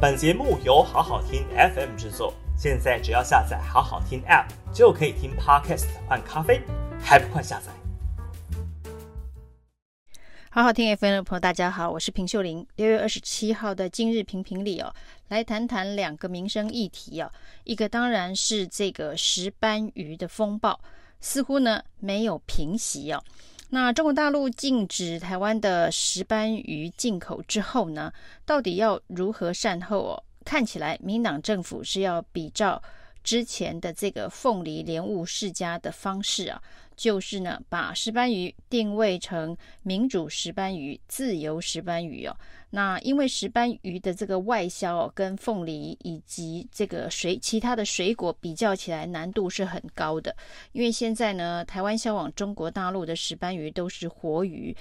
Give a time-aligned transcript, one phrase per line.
[0.00, 6.62] 本节目由好好听 FM 制作，现在只要下载好好听 App 就可以听 Podcast 换咖啡，
[7.02, 7.72] 还不快下载？
[10.50, 12.64] 好好听 FM 的朋友，大家好，我是平秀玲。
[12.76, 14.94] 六月二十七号的今日评评理哦，
[15.30, 17.28] 来谈谈两个民生议题哦。
[17.64, 20.78] 一个当然是这个石斑鱼的风暴，
[21.20, 23.20] 似乎呢没有平息哦。
[23.70, 28.10] 那中国大陆禁止台湾的石斑鱼进口之后呢，
[28.46, 30.24] 到底要如何善后哦？
[30.44, 32.82] 看起来民党政府是要比照
[33.28, 36.62] 之前的这个凤梨莲雾世家的方式啊。
[36.96, 42.36] 就是呢，把石斑鱼定位成民主石斑鱼、自由石斑鱼哦。
[42.70, 50.34] 那因为石斑鱼的这个外销哦，跟凤梨以及这个水其他的水果比较起来，难度是很高的。
[50.72, 54.76] 因为现在呢，台湾销往中国大陆的石斑鱼都是活鱼。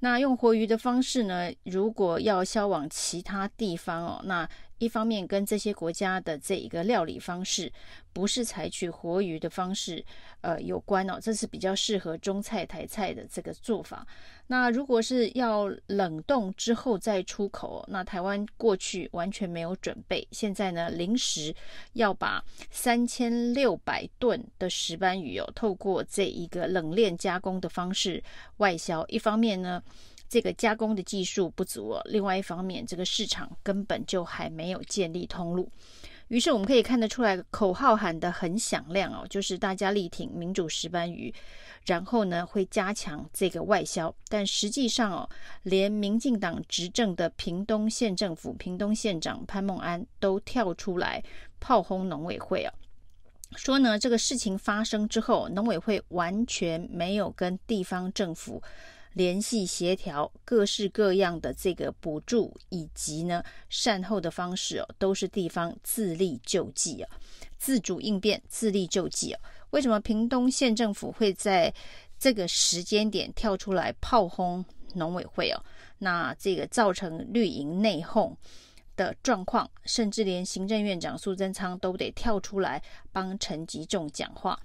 [0.00, 4.46] 那用活鱼的方式呢，如果要销往其他地方哦，那
[4.78, 7.72] 一方面跟这些国家的这一个料理方式
[8.12, 10.04] 不是采取活鱼的方式，
[10.40, 14.06] 呃，有关哦，这是比较适合中菜台菜的这个做法。
[14.48, 21.54] 那如果是要冷冻之后再出口，那台湾过去完全没有准备，现在呢，临时
[21.94, 28.22] 要把三千六百吨的石斑鱼哦，透过这一个冷链加工的方式
[28.58, 29.82] 外销，一方面呢。
[30.28, 35.70] 这个加工的技术不足哦，另外一方面，这个市场根本就还没有建立通路。
[36.28, 41.32] 于是我们可以看得出来，口号喊得很响亮哦，就是大家力挺民主石斑鱼，
[41.84, 44.12] 然后呢会加强这个外销。
[44.28, 45.30] 但实际上哦，
[45.62, 51.22] 连民进党执政的屏东县政府、屏东县长潘孟安都跳出来
[51.60, 52.74] 炮轰农委会哦，
[53.54, 58.60] 说呢这个事情发生之后，农委会完全没有跟地方政府。
[59.16, 67.10] 联系协调各式各样的这个补助以及呢善后的方式哦，都是地方自力救济啊，
[67.56, 69.40] 自主应变、自力救济啊。
[69.70, 71.72] 为什么屏东县政府会在
[72.18, 74.62] 这个时间点跳出来炮轰
[74.92, 75.64] 农委会哦？
[75.96, 78.36] 那这个造成绿营内讧
[78.96, 82.82] 的状况，甚至连行政院长苏贞昌都得跳出来
[83.12, 84.60] 帮陈吉仲讲话。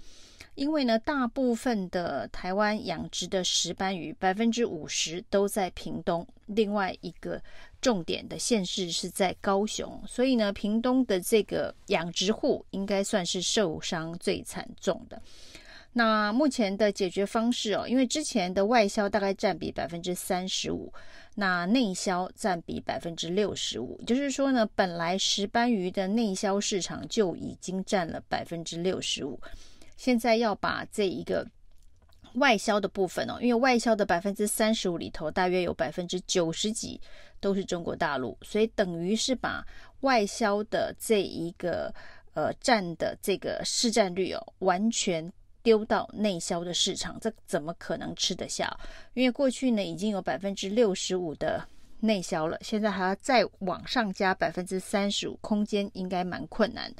[0.54, 7.40] 因为呢，大部分的台湾养殖的石斑鱼，百分之五十都在屏东，另外一个
[7.80, 15.20] 重点的县市是在高雄，所以呢，屏东的这个养殖户应该算是受伤最惨重的。
[15.94, 20.92] 那目前的解决方式哦，因为之前的外销大概占比百分之三十五，
[21.34, 29.40] 那内销占比百分之六十五，就是说呢，本来石斑鱼的内销市场就已经占了百分之六十五。
[30.02, 31.46] 现在要把这一个
[32.34, 37.00] 外销的部分哦，因为外销的百分之三十五里头，大约有百分之九十几
[37.38, 39.64] 都是中国大陆，所以等于是把
[40.00, 41.94] 外销的这一个
[42.34, 48.76] 呃占的这个市占率哦，完全丢到内销的市场，这怎么可能吃得下？
[49.14, 51.64] 因为过去呢已经有百分之六十五的
[52.02, 56.92] 内销了，现在还要再往上加百分之三十五，空间应该蛮困难。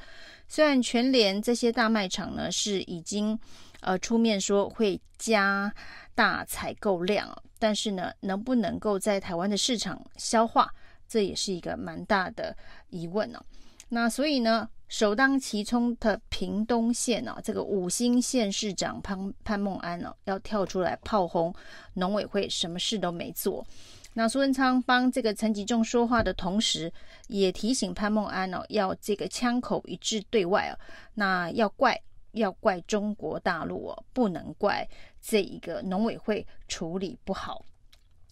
[0.49, 3.39] 虽然全联这些大卖场呢是已经
[3.81, 5.73] 呃出面说会加
[6.15, 10.73] 大采购量，但是呢能不能够在台湾的市场消化，
[11.09, 12.57] 这也是一个蛮大的
[12.91, 13.41] 疑问哦。
[13.89, 21.53] 那所以呢，首当其冲的屏东县哦，这个五星县市长潘潘孟安哦，要跳出来炮轰
[21.95, 23.67] 农委会，什么事都没做。
[24.15, 26.93] 那苏贞昌帮这个陈吉仲说话的同时，
[27.29, 30.79] 也提醒潘孟安哦，要这个枪口一致对外哦。
[31.15, 31.99] 那要怪
[32.33, 34.87] 要怪中国大陆哦，不能怪
[35.21, 37.65] 这一个农委会处理不好。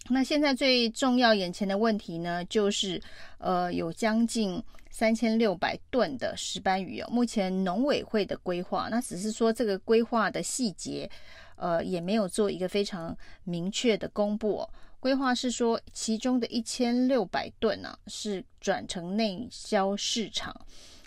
[0.08, 3.00] 那现在最重要眼前的问题呢，就是
[3.38, 7.08] 呃，有将近三千六百吨的石斑鱼哦。
[7.10, 11.08] 目前农委会的规划，那只是说这个规划的细节，
[11.56, 14.68] 呃，也没有做一个非常明确的公布。
[15.00, 20.54] 规划是说，其中的一千六百吨呢是转成内销市场，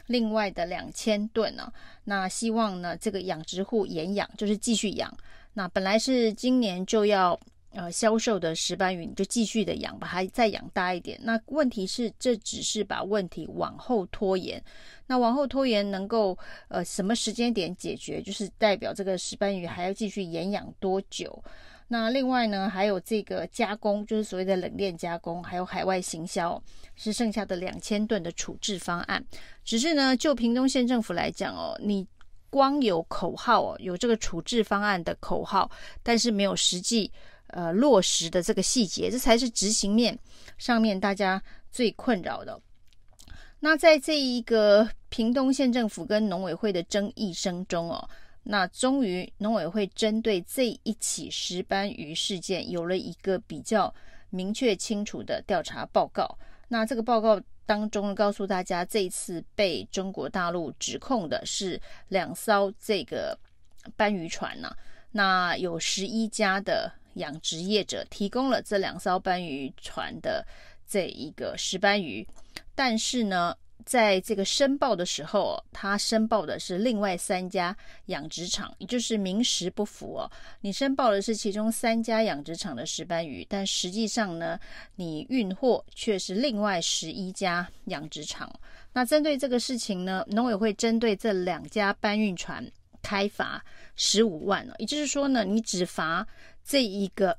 [0.07, 1.71] 另外的两千吨呢，
[2.05, 5.15] 那希望呢这个养殖户延养，就是继续养。
[5.53, 7.39] 那本来是今年就要
[7.69, 11.19] 呃销售的石斑鱼，你就继续的养，把它再养大一点。
[11.21, 14.61] 那问题是，这只是把问题往后拖延。
[15.05, 16.35] 那往后拖延能够
[16.69, 18.19] 呃什么时间点解决？
[18.19, 21.43] 就是代表这个石斑鱼还要继续延养多久？
[21.93, 26.59] 那另外呢，还有这个加工，就是所谓的冷链加工，还有海外行销，
[26.95, 29.23] 是剩下的两千吨的处置方案。
[29.63, 32.03] 只是呢，就屏东县政府来讲哦，你
[32.49, 35.69] 光有口号哦，有这个处置方案的口号，
[36.01, 37.11] 但是没有实际
[37.49, 40.17] 呃落实的这个细节，这才是执行面
[40.57, 42.59] 上面大家最困扰的。
[43.59, 48.09] 那在这一个屏东县政府跟农委会的争议声中哦，
[48.43, 53.93] 那终于农委会针对这一起石斑鱼事件有了一个比较
[54.29, 56.37] 明确清楚的调查报告。
[56.67, 61.79] 那这个报告当中告诉大家，这一次被中国大陆指控的是
[62.09, 63.37] 两艘这个
[63.95, 64.75] 斑鱼船呐、
[65.11, 70.45] 那有十一家的养殖业者提供了这两艘斑鱼船的
[70.85, 72.27] 这一个石斑鱼。
[72.75, 73.55] 但是呢，
[73.85, 77.75] 在这个申报的时候，他申报的是另外三家
[78.05, 80.31] 养殖场，也就是名实不符哦。
[80.61, 84.59] 你申报的是其中三家养殖场的石斑鱼，但实际上呢，
[84.95, 88.51] 你运货却是另外十一家养殖场。
[88.93, 92.65] 那针对这个事情呢，农委会针对这两家搬运船
[93.01, 93.63] 开罚
[93.95, 96.25] 十五万了，也就是说呢，你只罚
[96.63, 97.37] 这一个。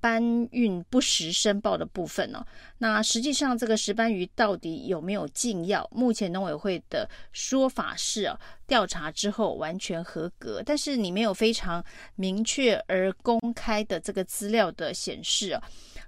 [0.00, 2.44] 搬运不实申报的部分哦，
[2.78, 5.86] 那实际上这个石斑鱼到底有没有禁药？
[5.92, 11.84] 目前农委会的说法是啊，调查之后完全合格，但是你没有非常
[12.16, 15.62] 明确而公开的这个资料的显示啊。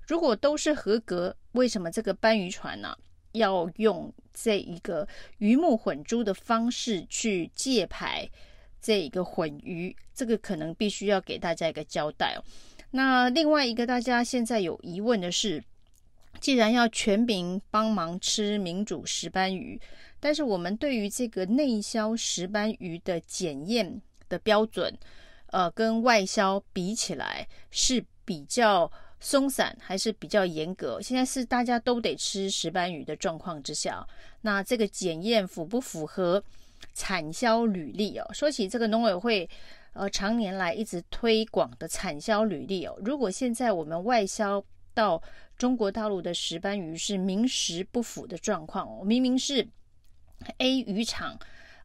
[0.07, 2.97] 如果都是合格，为什么这个斑鱼船呢、
[3.33, 5.07] 要用这一个
[5.39, 8.29] 鱼目混珠的方式去借牌
[8.81, 9.95] 这一个混鱼？
[10.15, 12.43] 这个可能必须要给大家一个交代哦。
[12.95, 15.65] 那另外一个大家现在有疑问的是，
[16.41, 19.81] 既然要全民帮忙吃民主石斑鱼，
[20.21, 24.95] 但是我们对于这个内销石斑鱼的检验的标准，
[25.47, 31.01] 呃，跟外销比起来是比较松散还是比较严格？
[31.01, 34.07] 现在是大家都得吃石斑鱼的状况之下，
[34.43, 36.45] 那这个检验符不符合
[36.93, 38.31] 产销履历哦？
[38.35, 39.49] 说起这个农委会。
[39.93, 45.23] 呃，常年来一直推广的产销履历哦，如果现在我们外销到
[45.57, 49.67] 中国大陆的石斑鱼是名实不符的状况哦，明明是
[50.59, 51.39] A 渔场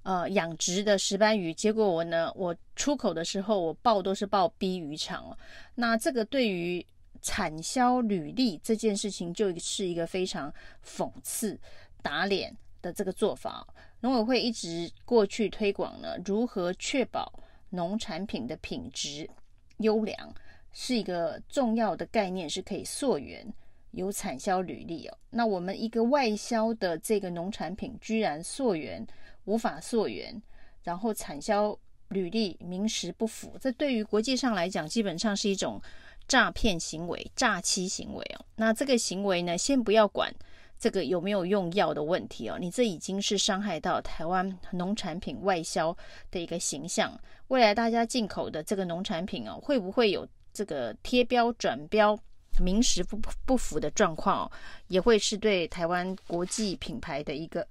[0.04, 5.38] 呃养殖的石斑鱼，结果我呢，我出口的时候我报都是报 B 渔场哦，
[5.75, 6.86] 那这个对于
[7.21, 10.54] 产销履历这件事情就是一个非常
[10.86, 11.59] 讽刺
[12.01, 13.68] 打脸的这个做法。
[14.00, 17.31] 农委会一直过去推广呢，如何确保
[17.69, 19.29] 农产品的品质
[19.77, 20.33] 优良
[20.71, 23.45] 是一个重要的概念，是可以溯源
[23.91, 25.17] 有产销履历哦。
[25.29, 29.05] 那我们一个外销的这个农产品居然溯源
[29.45, 30.41] 无法溯源，
[30.83, 31.77] 然后产销
[32.09, 35.81] 履历名实不符，这对于国际上来讲，基本上是一种
[36.27, 38.45] 诈骗行为、诈欺行为哦。
[38.55, 40.33] 那这个行为呢，先不要管。
[40.79, 42.57] 这个有没有用药的问题哦？
[42.59, 45.95] 你这已经是伤害到台湾农产品外销
[46.29, 47.19] 的一个形象。
[47.47, 52.18] 未来大家进口的这个农产品哦，会不会有这个贴标转标、
[52.59, 54.51] 名实不不符的状况哦？
[54.88, 57.65] 也会是对台湾国际品牌的一个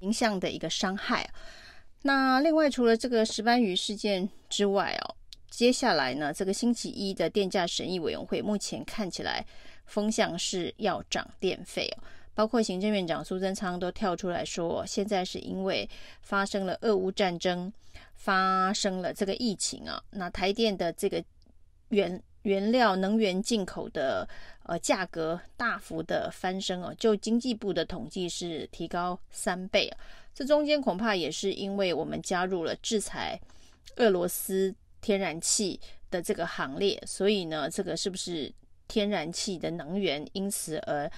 [0.00, 1.28] 形象的一个伤害。
[2.02, 5.14] 那另外，除了这个石斑鱼事件之外哦，
[5.50, 9.44] 接下来呢，这个星期一的电价审议委员会目前看起来
[9.86, 12.04] 风向是要涨电费哦。
[12.34, 15.88] 包括行政院长苏贞昌都跳出来说，现在是因为
[16.20, 17.72] 发生了俄乌战争，
[18.14, 21.22] 发生了这个疫情啊，那台电的这个
[21.88, 24.28] 原原料能源进口的
[24.64, 29.98] 呃价格大幅的翻升哦，就经济部的统计是提高三倍啊，
[30.34, 33.40] 这中间恐怕也是因为我们加入了制裁
[33.96, 35.78] 俄罗斯天然气
[36.10, 38.52] 的这个行列，所以呢，这个是不是
[38.88, 41.10] 天然气的能源因此而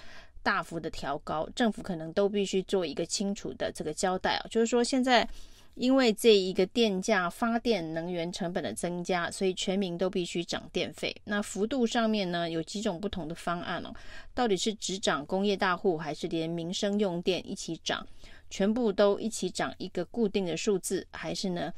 [0.46, 5.28] 大幅的调高，政府可能都必须做一个清楚的这个交代啊，就是说现在
[5.74, 11.12] 因为这一个电价、发电能源成本的增加，所以全民都必须涨电费。
[11.24, 13.92] 那幅度上面呢，有几种不同的方案哦，
[14.34, 18.06] 到底是只涨工业大户，还是连民生用电一起涨，
[18.48, 21.72] 全部都一起涨一个固定的数字，还是呢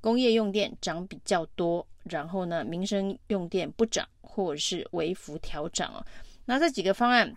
[0.00, 6.06] 工业用电涨比较多，然后呢民生用电不涨，或者是微幅调涨哦？
[6.44, 7.36] 那这几个方案。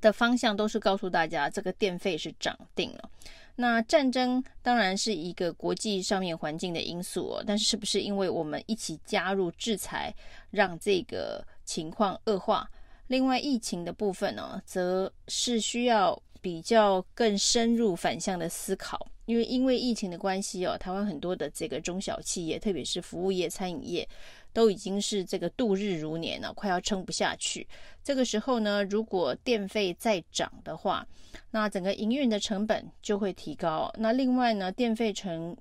[0.00, 3.10] 的方向都是告诉大家，这个电费是涨定了。
[3.56, 10.12] 那战争当然是一个国际上面环境的因素哦，但是是不是因为我们一起加入制裁，
[10.50, 12.68] 让这个情况恶化？
[13.06, 24.08] 另外，疫情的部分呢，则是需要比较更深入反向的思考，因为因为疫情的关系哦，台湾很多的这个中小企业，特别是服务业、餐饮业。
[24.54, 27.66] 都已经是这个度日如年了，快要撑不下去。
[28.04, 31.04] 这个时候呢，如果电费再涨的话，
[31.50, 33.92] 那整个营运的成本就会提高。
[33.98, 35.56] 那另外呢，电费成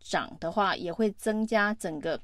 [0.00, 2.20] 涨的话，也会增加整个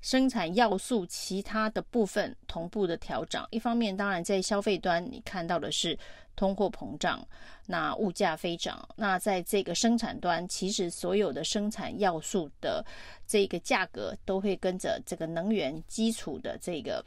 [0.00, 3.46] 生产要素其他的部分同步的调整。
[3.50, 5.98] 一方面，当然在消费端你看到的是
[6.34, 7.26] 通货膨胀，
[7.66, 12.84] 那物价飞涨；那在这个生产端，其实所有的生产要素的
[13.26, 17.04] 这个价格都会跟着这个能源基础的这个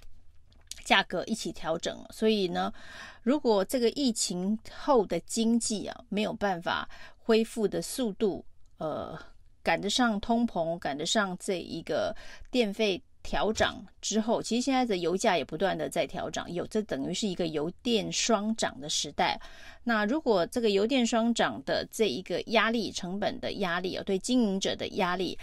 [0.84, 1.98] 价格一起调整。
[2.12, 2.72] 所以呢，
[3.24, 8.46] 如果这个疫情后的经济啊没有办法恢复的速度，
[8.78, 9.18] 呃。
[9.64, 12.16] 赶得上通膨，赶得上这一个
[12.52, 19.40] 电费调涨之后，其实现在的油价也不断的在调涨，有这等于是一个油电双涨的时代。
[19.86, 25.40] 那如果这个油电双涨的这一个压力、成本的压力哦，对经营者的压力，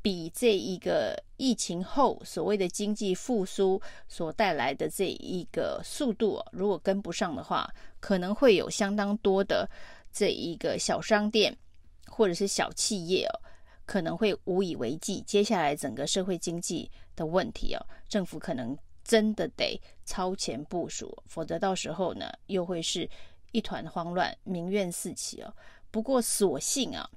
[0.00, 9.68] 比这一个疫情后所谓的经济复苏所带来的这一个速度，如果跟不上的话，可能会有相当多的
[10.12, 11.56] 这一个小商店。
[12.10, 13.32] 或者是小企业哦，
[13.86, 15.22] 可能会无以为继。
[15.22, 23.08] 接下来整个社会经济的问题哦，政府可能真的得超前部署，否则到时候呢，又会是
[23.52, 25.54] 一团慌乱，民怨四起哦。
[25.90, 27.08] 不过所幸啊，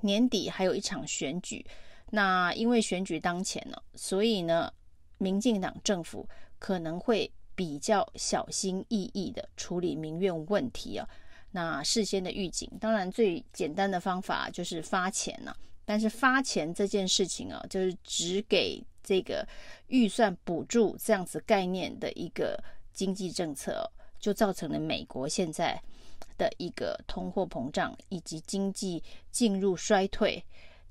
[0.00, 1.66] 年底还有一场选举，
[2.10, 4.72] 那因为选举当前呢，所以呢，
[5.18, 11.08] 民进党政府可能会比较小心翼翼的处理民怨问题啊。
[11.56, 15.56] 那事先的预警，当然最简单的方法就是发钱了。
[15.84, 19.46] 但是发钱这件事情啊，就是只给这个
[19.86, 22.60] 预算补助这样子概念的一个
[22.92, 25.80] 经济政策，就造成了美国现在
[26.36, 30.44] 的一个通货膨胀以及经济进入衰退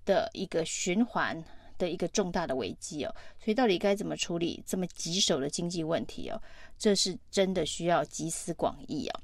[0.05, 1.43] 的一个循环
[1.77, 3.13] 的一个重大的危机哦。
[3.43, 6.41] 所以到底该怎么处理这么棘手的经济问题哦？
[6.79, 9.19] 这是真的需要集思广益啊。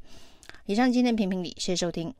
[0.65, 2.13] 以上今天评评理，谢谢收听。